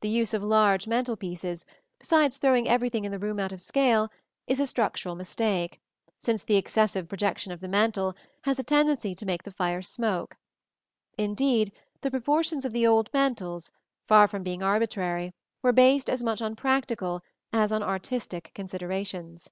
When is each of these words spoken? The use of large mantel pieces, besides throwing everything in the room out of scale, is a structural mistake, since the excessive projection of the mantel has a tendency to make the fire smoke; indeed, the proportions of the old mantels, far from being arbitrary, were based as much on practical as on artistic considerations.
The 0.00 0.08
use 0.08 0.32
of 0.32 0.42
large 0.42 0.86
mantel 0.86 1.18
pieces, 1.18 1.66
besides 1.98 2.38
throwing 2.38 2.66
everything 2.66 3.04
in 3.04 3.12
the 3.12 3.18
room 3.18 3.38
out 3.38 3.52
of 3.52 3.60
scale, 3.60 4.10
is 4.46 4.58
a 4.58 4.66
structural 4.66 5.14
mistake, 5.14 5.82
since 6.18 6.42
the 6.42 6.56
excessive 6.56 7.10
projection 7.10 7.52
of 7.52 7.60
the 7.60 7.68
mantel 7.68 8.16
has 8.44 8.58
a 8.58 8.62
tendency 8.62 9.14
to 9.14 9.26
make 9.26 9.42
the 9.42 9.52
fire 9.52 9.82
smoke; 9.82 10.38
indeed, 11.18 11.72
the 12.00 12.10
proportions 12.10 12.64
of 12.64 12.72
the 12.72 12.86
old 12.86 13.12
mantels, 13.12 13.70
far 14.08 14.26
from 14.26 14.42
being 14.42 14.62
arbitrary, 14.62 15.34
were 15.60 15.72
based 15.72 16.08
as 16.08 16.22
much 16.24 16.40
on 16.40 16.56
practical 16.56 17.22
as 17.52 17.70
on 17.70 17.82
artistic 17.82 18.52
considerations. 18.54 19.50